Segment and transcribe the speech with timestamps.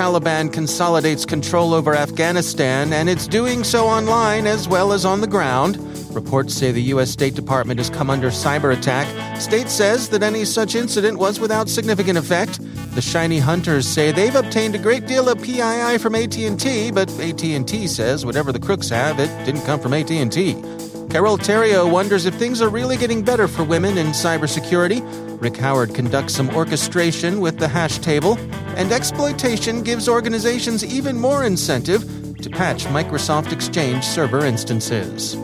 [0.00, 5.26] Taliban consolidates control over Afghanistan, and it's doing so online as well as on the
[5.26, 5.76] ground.
[6.14, 7.10] Reports say the U.S.
[7.10, 9.06] State Department has come under cyber attack.
[9.38, 12.60] State says that any such incident was without significant effect.
[12.94, 18.24] The ShinyHunters say they've obtained a great deal of PII from AT&T, but AT&T says
[18.24, 20.54] whatever the crooks have, it didn't come from AT&T.
[21.10, 25.29] Carole Theriault wonders if things are really getting better for women in cybersecurity.
[25.40, 28.38] Rick Howard conducts some orchestration with the hash table,
[28.76, 32.02] and exploitation gives organizations even more incentive
[32.42, 35.34] to patch Microsoft Exchange server instances.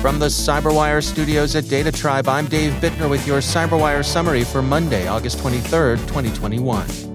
[0.00, 5.06] From the CyberWire studios at DataTribe, I'm Dave Bittner with your CyberWire summary for Monday,
[5.06, 7.05] August 23rd, 2021.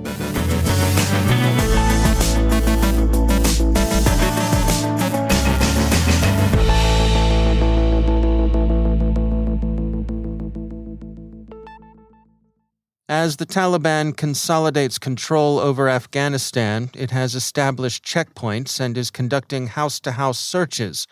[13.12, 20.00] As the Taliban consolidates control over Afghanistan, it has established checkpoints and is conducting house
[20.00, 21.08] to house searches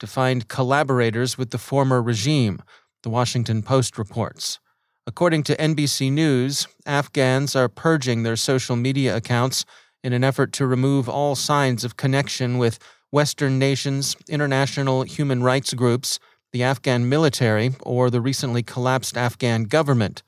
[0.00, 2.62] to find collaborators with the former regime,
[3.02, 4.60] the Washington Post reports.
[5.06, 9.66] According to NBC News, Afghans are purging their social media accounts
[10.02, 12.78] in an effort to remove all signs of connection with
[13.10, 16.18] Western nations, international human rights groups,
[16.54, 20.22] the Afghan military, or the recently collapsed Afghan government.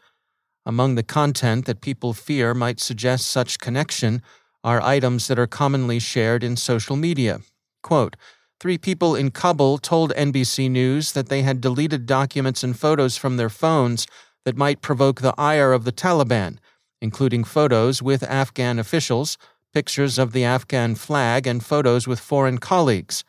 [0.66, 4.22] Among the content that people fear might suggest such connection
[4.62, 7.40] are items that are commonly shared in social media.
[7.82, 8.16] Quote,
[8.60, 13.36] Three people in Kabul told NBC News that they had deleted documents and photos from
[13.36, 14.06] their phones
[14.46, 16.56] that might provoke the ire of the Taliban,
[17.02, 19.36] including photos with Afghan officials,
[19.74, 23.22] pictures of the Afghan flag, and photos with foreign colleagues.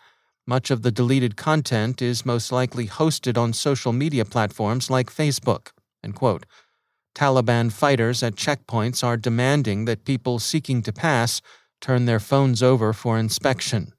[0.48, 5.72] Much of the deleted content is most likely hosted on social media platforms like Facebook.
[7.16, 11.42] Taliban fighters at checkpoints are demanding that people seeking to pass
[11.82, 13.94] turn their phones over for inspection.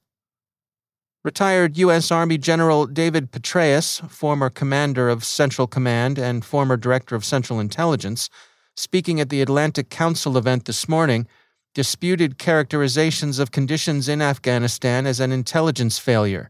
[1.23, 2.11] Retired U.S.
[2.11, 8.29] Army General David Petraeus, former commander of Central Command and former director of Central Intelligence,
[8.77, 11.27] speaking at the Atlantic Council event this morning,
[11.73, 16.49] disputed characterizations of conditions in Afghanistan as an intelligence failure.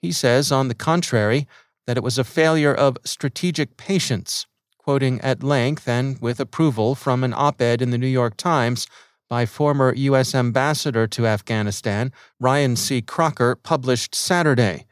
[0.00, 1.48] He says, on the contrary,
[1.86, 4.46] that it was a failure of strategic patience,
[4.82, 8.86] quoting at length and with approval from an op ed in the New York Times
[9.30, 10.34] by former U.S.
[10.34, 13.00] Ambassador to Afghanistan, Ryan C.
[13.00, 14.84] Crocker, published Saturday.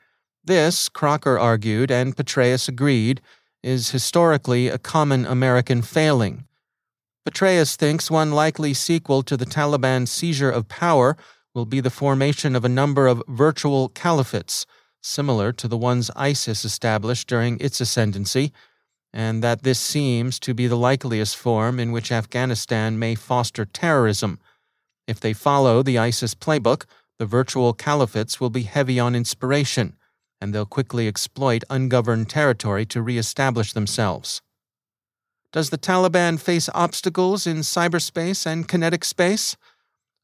[0.44, 3.20] This, Crocker argued, and Petraeus agreed,
[3.62, 6.46] is historically a common American failing.
[7.26, 11.16] Petraeus thinks one likely sequel to the Taliban seizure of power
[11.54, 14.64] will be the formation of a number of virtual caliphates,
[15.02, 18.52] similar to the ones ISIS established during its ascendancy,
[19.12, 24.38] and that this seems to be the likeliest form in which Afghanistan may foster terrorism.
[25.06, 26.84] If they follow the ISIS playbook,
[27.18, 29.96] the virtual caliphates will be heavy on inspiration,
[30.40, 34.40] and they'll quickly exploit ungoverned territory to reestablish themselves.
[35.52, 39.56] Does the Taliban face obstacles in cyberspace and kinetic space?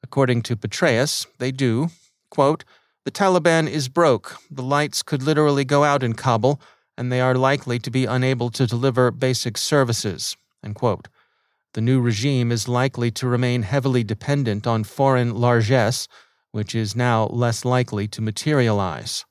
[0.02, 1.90] According to Petraeus, they do.
[2.30, 2.64] Quote,
[3.04, 4.36] the Taliban is broke.
[4.50, 6.60] The lights could literally go out in Kabul
[6.96, 10.36] and they are likely to be unable to deliver basic services.
[10.62, 16.08] The new regime is likely to remain heavily dependent on foreign largesse,
[16.50, 19.24] which is now less likely to materialize.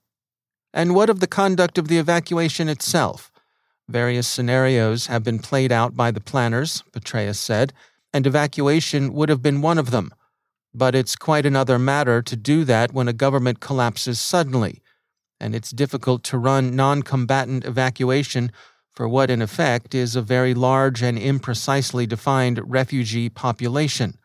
[0.74, 3.32] And what of the conduct of the evacuation itself?
[3.90, 7.74] Various scenarios have been played out by the planners, Petraeus said,
[8.14, 10.14] and evacuation would have been one of them.
[10.74, 14.82] But it's quite another matter to do that when a government collapses suddenly
[15.46, 18.52] and it's difficult to run non combatant evacuation
[18.96, 24.18] for what in effect is a very large and imprecisely defined refugee population.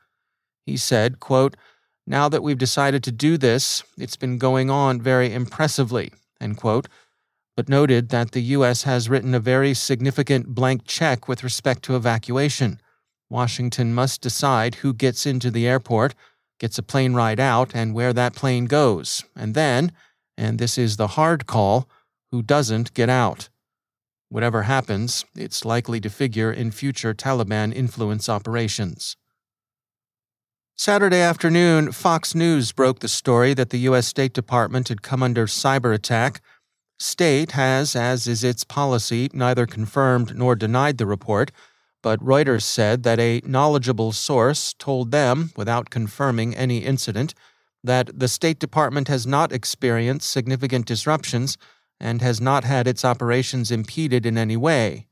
[0.64, 1.58] He said, quote,
[2.06, 6.88] Now that we've decided to do this, it's been going on very impressively, end quote,
[7.54, 8.84] but noted that the U.S.
[8.84, 12.80] has written a very significant blank check with respect to evacuation.
[13.28, 16.14] Washington must decide who gets into the airport,
[16.58, 19.92] gets a plane ride out, and where that plane goes, and then,
[20.40, 21.86] and this is the hard call,
[22.32, 23.50] who doesn't get out.
[24.30, 29.16] Whatever happens, it's likely to figure in future Taliban influence operations.
[30.76, 34.06] Saturday afternoon, Fox News broke the story that the U.S.
[34.06, 36.40] State Department had come under cyber attack.
[36.98, 41.52] State has, as is its policy, neither confirmed nor denied the report,
[42.02, 47.34] but Reuters said that a knowledgeable source told them, without confirming any incident,
[47.82, 51.56] that the State Department has not experienced significant disruptions
[51.98, 55.06] and has not had its operations impeded in any way.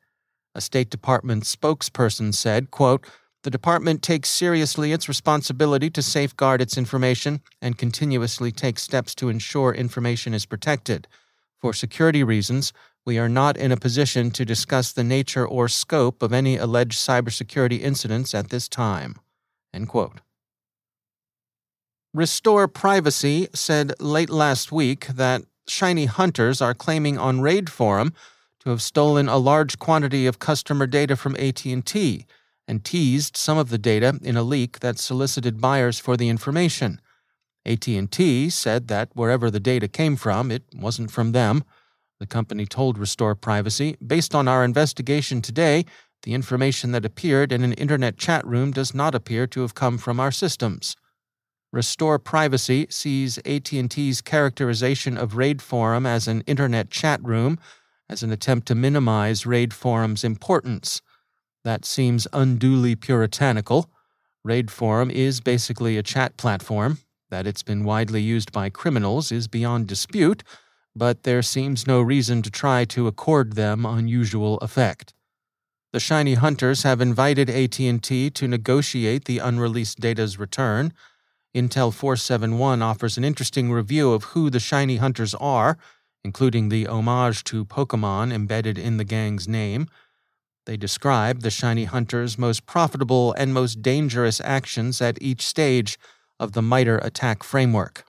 [0.55, 3.07] A State Department spokesperson said, quote,
[3.45, 9.29] the department takes seriously its responsibility to safeguard its information and continuously takes steps to
[9.29, 11.07] ensure information is protected.
[11.61, 12.73] For security reasons,
[13.07, 16.99] we are not in a position to discuss the nature or scope of any alleged
[16.99, 19.15] cybersecurity incidents at this time.
[22.15, 28.15] Restore Privacy said late last week that ShinyHunters are claiming on Raid Forum
[28.61, 32.27] to have stolen a large quantity of customer data from AT&T
[32.67, 36.99] and teased some of the data in a leak that solicited buyers for the information.
[37.67, 41.63] AT&T said that wherever the data came from, it wasn't from them.
[42.21, 45.85] The company told Restore Privacy, based on our investigation today,
[46.23, 49.99] the information that appeared in an internet chat room does not appear to have come
[49.99, 50.97] from our systems.
[51.71, 57.59] Restore Privacy sees AT&T's characterization of RAID Forum as an internet chat room
[58.09, 61.03] as an attempt to minimize RAID Forum's importance.
[61.65, 63.91] That seems unduly puritanical.
[64.45, 66.99] RAID Forum is basically a chat platform.
[67.31, 70.43] That it's been widely used by criminals is beyond dispute,
[70.97, 75.13] but there seems no reason to try to accord them unusual effect.
[75.93, 80.95] The ShinyHunters have invited AT&T to negotiate the unreleased data's return
[81.59, 85.77] Intel 471 offers an interesting review of who the ShinyHunters are,
[86.23, 89.89] including the homage to Pokemon embedded in the gang's name.
[90.67, 95.99] They describe the ShinyHunters' most profitable and most dangerous actions at each stage
[96.39, 98.05] of the MITRE ATT&CK framework.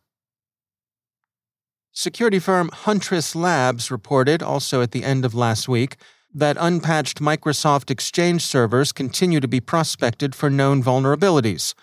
[1.91, 5.95] Security firm Huntress Labs reported, also at the end of last week,
[6.31, 11.73] that unpatched Microsoft Exchange servers continue to be prospected for known vulnerabilities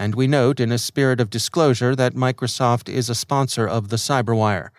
[0.00, 3.96] and we note in a spirit of disclosure that Microsoft is a sponsor of the
[3.96, 4.70] Cyberwire.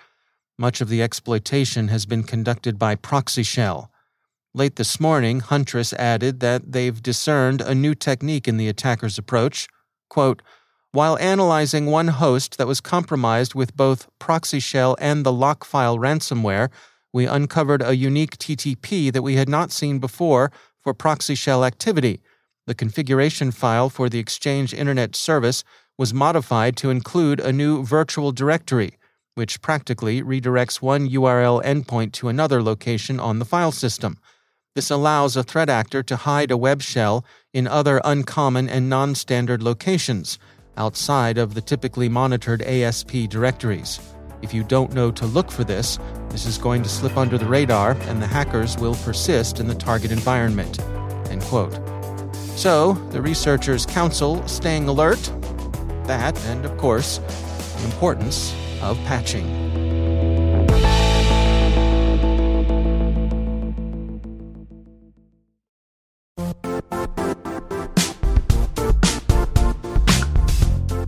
[0.57, 3.89] Much of the exploitation has been conducted by ProxyShell.
[4.55, 9.67] Late this morning, Huntress added that they've discerned a new technique in the attacker's approach.
[10.09, 10.41] Quote,
[10.91, 16.69] while analyzing one host that was compromised with both ProxyShell and the Lockfile ransomware,
[17.13, 20.51] we uncovered a unique TTP that we had not seen before
[20.81, 22.21] for ProxyShell activity
[22.67, 25.63] the configuration file for the Exchange Internet Service
[25.97, 28.97] was modified to include a new virtual directory,
[29.35, 34.17] which practically redirects one URL endpoint to another location on the file system.
[34.75, 39.15] This allows a threat actor to hide a web shell in other uncommon and non
[39.15, 40.39] standard locations
[40.77, 43.99] outside of the typically monitored ASP directories.
[44.41, 47.45] If you don't know to look for this, this is going to slip under the
[47.45, 50.79] radar and the hackers will persist in the target environment.
[51.29, 51.90] End quote.
[52.61, 55.17] So, the researchers counsel staying alert,
[56.05, 58.53] that, and of course, the importance
[58.83, 59.47] of patching.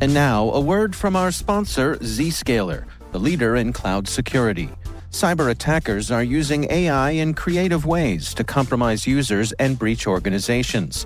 [0.01, 4.71] And now, a word from our sponsor, Zscaler, the leader in cloud security.
[5.11, 11.05] Cyber attackers are using AI in creative ways to compromise users and breach organizations.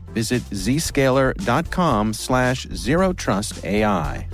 [0.13, 4.27] Visit zscaler.com slash zerotrustai.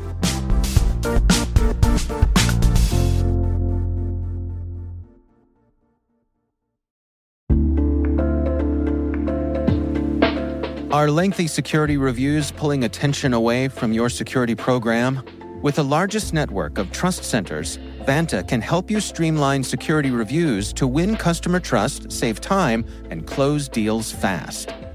[10.97, 15.21] Are lengthy security reviews pulling attention away from your security program?
[15.61, 20.87] With the largest network of trust centers, Vanta can help you streamline security reviews to
[20.87, 24.73] win customer trust, save time, and close deals fast.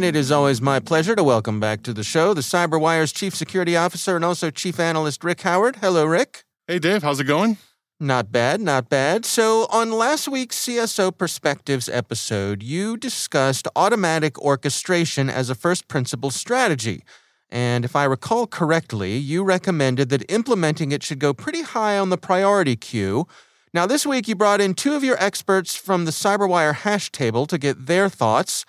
[0.00, 3.34] And it is always my pleasure to welcome back to the show the CyberWire's Chief
[3.34, 5.76] Security Officer and also Chief Analyst Rick Howard.
[5.76, 6.44] Hello, Rick.
[6.66, 7.02] Hey, Dave.
[7.02, 7.58] How's it going?
[8.00, 9.26] Not bad, not bad.
[9.26, 16.30] So, on last week's CSO Perspectives episode, you discussed automatic orchestration as a first principle
[16.30, 17.04] strategy.
[17.50, 22.08] And if I recall correctly, you recommended that implementing it should go pretty high on
[22.08, 23.26] the priority queue.
[23.74, 27.44] Now, this week you brought in two of your experts from the CyberWire hash table
[27.44, 28.64] to get their thoughts.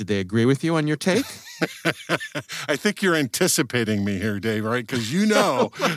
[0.00, 1.26] Did they agree with you on your take?
[2.68, 4.86] I think you're anticipating me here, Dave, right?
[4.86, 5.70] Because you know.
[5.80, 5.90] well,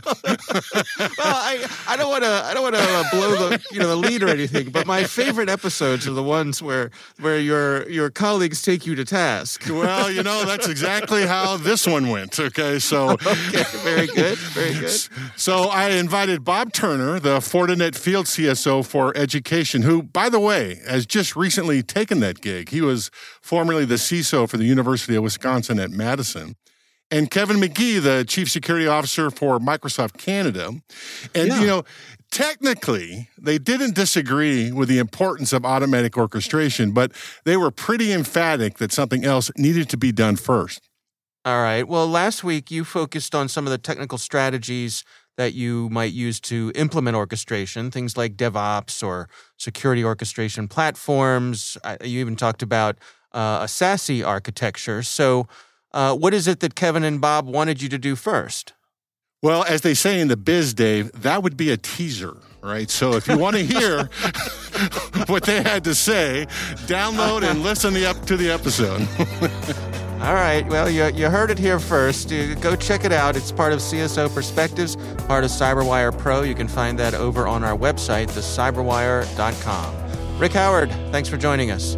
[1.19, 3.95] I, I don't want to I don't want to uh, blow the you know the
[3.95, 8.61] lead or anything, but my favorite episodes are the ones where where your your colleagues
[8.61, 9.63] take you to task.
[9.69, 12.37] well, you know that's exactly how this one went.
[12.37, 15.07] Okay, so okay, very good, very good.
[15.37, 20.81] So I invited Bob Turner, the Fortinet field CSO for education, who, by the way,
[20.87, 22.69] has just recently taken that gig.
[22.69, 23.09] He was
[23.41, 26.55] formerly the CISO for the University of Wisconsin Wisconsin at Madison.
[27.11, 30.69] And Kevin Magee, the chief security officer for Microsoft Canada.
[31.35, 31.59] And, yeah.
[31.59, 31.83] you know,
[32.31, 37.11] technically, they didn't disagree with the importance of automatic orchestration, but
[37.43, 40.89] they were pretty emphatic that something else needed to be done first.
[41.45, 41.87] All right.
[41.87, 45.03] Well, last week you focused on some of the technical strategies
[45.37, 51.77] that you might use to implement orchestration, things like DevOps or security orchestration platforms.
[52.01, 52.97] You even talked about
[53.33, 55.03] uh, a SASE architecture.
[55.03, 55.47] So,
[55.91, 58.73] uh, what is it that Kevin and Bob wanted you to do first?
[59.43, 62.89] Well, as they say in the biz, Dave, that would be a teaser, right?
[62.89, 64.05] So if you want to hear
[65.27, 66.47] what they had to say,
[66.87, 69.01] download and listen the up to the episode.
[70.23, 70.65] All right.
[70.69, 72.31] Well, you, you heard it here first.
[72.31, 73.35] You go check it out.
[73.35, 74.95] It's part of CSO Perspectives,
[75.27, 76.43] part of CyberWire Pro.
[76.43, 80.39] You can find that over on our website, thecyberwire.com.
[80.39, 81.97] Rick Howard, thanks for joining us.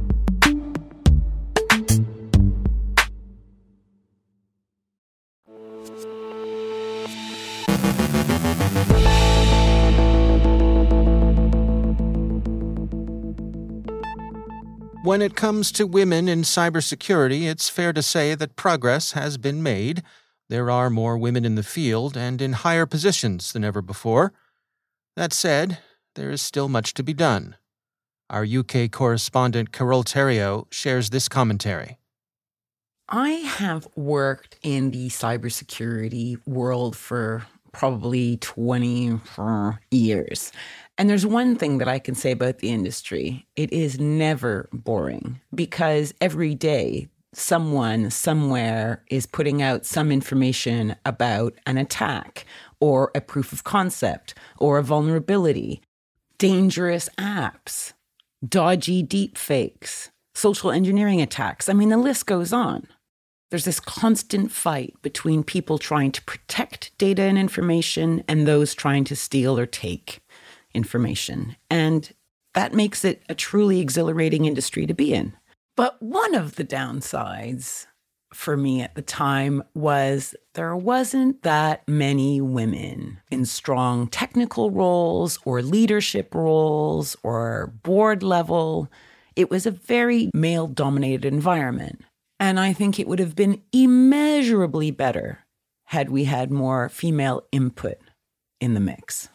[15.03, 19.63] When it comes to women in cybersecurity, it's fair to say that progress has been
[19.63, 20.03] made.
[20.47, 24.31] There are more women in the field and in higher positions than ever before.
[25.15, 25.79] That said,
[26.13, 27.55] there is still much to be done.
[28.29, 31.97] Our UK correspondent Carole Theriault shares this commentary.
[33.09, 40.51] I have worked in the cybersecurity world for probably 20 uh, years.
[41.01, 45.41] And there's one thing that I can say about the industry it is never boring
[45.55, 52.45] because every day someone somewhere is putting out some information about an attack
[52.79, 55.81] or a proof of concept or a vulnerability,
[56.37, 57.93] dangerous apps,
[58.47, 61.67] dodgy deep fakes, social engineering attacks.
[61.67, 62.85] I mean, the list goes on.
[63.49, 69.03] There's this constant fight between people trying to protect data and information and those trying
[69.05, 70.21] to steal or take
[70.73, 71.55] information.
[71.69, 72.11] And
[72.53, 75.33] that makes it a truly exhilarating industry to be in.
[75.77, 77.87] But one of the downsides
[78.33, 85.39] for me at the time was there wasn't that many women in strong technical roles
[85.45, 88.89] or leadership roles or board level.
[89.35, 92.03] It was a very male dominated environment.
[92.39, 95.45] And I think it would have been immeasurably better
[95.85, 97.97] had we had more female input
[98.59, 99.29] in the mix.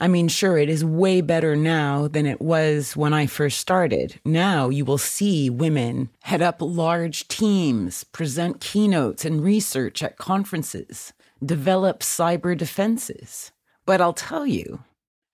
[0.00, 4.20] I mean, sure, it is way better now than it was when I first started.
[4.24, 11.12] Now you will see women head up large teams, present keynotes and research at conferences,
[11.44, 13.52] develop cyber defenses.
[13.86, 14.82] But I'll tell you,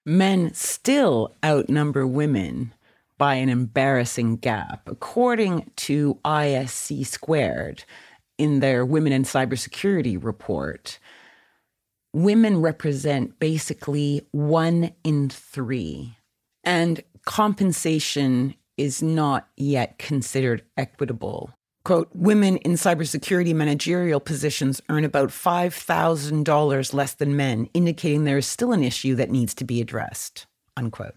[0.04, 2.74] men still outnumber women
[3.16, 4.88] by an embarrassing gap.
[4.88, 7.84] According to ISC Squared,
[8.40, 10.98] in their Women in Cybersecurity report,
[12.12, 16.16] women represent basically one in three.
[16.64, 21.50] And compensation is not yet considered equitable.
[21.84, 28.46] Quote, women in cybersecurity managerial positions earn about $5,000 less than men, indicating there is
[28.46, 30.46] still an issue that needs to be addressed.
[30.76, 31.14] Unquote.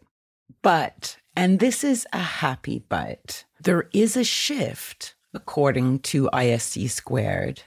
[0.62, 7.64] But, and this is a happy but, there is a shift, according to ISC squared,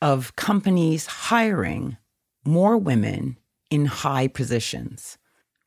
[0.00, 1.96] of companies hiring
[2.46, 3.38] more women
[3.70, 5.18] in high positions.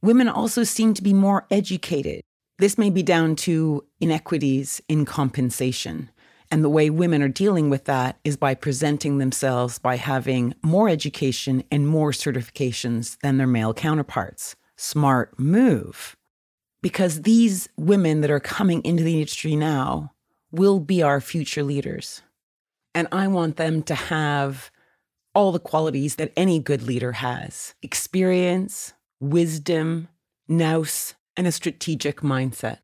[0.01, 2.21] Women also seem to be more educated.
[2.57, 6.09] This may be down to inequities in compensation.
[6.51, 10.89] And the way women are dealing with that is by presenting themselves by having more
[10.89, 14.55] education and more certifications than their male counterparts.
[14.75, 16.15] Smart move.
[16.81, 20.13] Because these women that are coming into the industry now
[20.51, 22.21] will be our future leaders.
[22.95, 24.71] And I want them to have
[25.39, 30.09] all the qualities that any good leader has experience, wisdom,
[30.49, 32.79] nous, and a strategic mindset.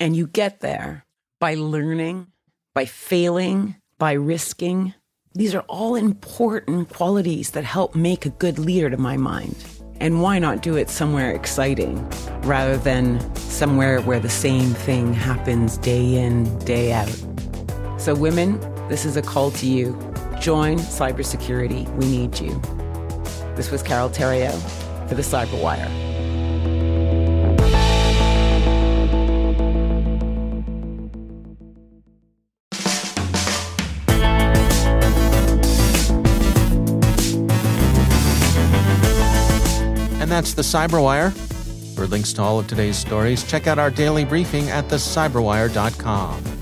[0.00, 1.04] And you get there
[1.38, 2.28] by learning,
[2.74, 4.94] by failing, by risking.
[5.34, 9.54] These are all important qualities that help make a good leader, to my mind.
[10.00, 12.08] And why not do it somewhere exciting
[12.40, 17.14] rather than somewhere where the same thing happens day in, day out?
[17.98, 20.11] So, women, this is a call to you
[20.42, 21.88] Join cybersecurity.
[21.94, 22.60] We need you.
[23.54, 24.58] This was Carole Theriault
[25.08, 25.86] for the Cyberwire.
[40.20, 41.32] And that's the Cyberwire.
[41.94, 46.61] For links to all of today's stories, check out our daily briefing at thecyberwire.com.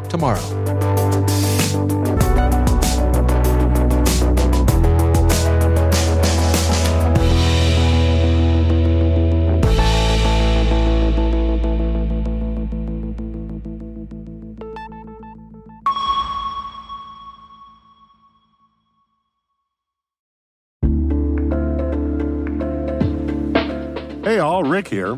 [0.11, 0.41] tomorrow.
[24.23, 25.17] Hey all, Rick here.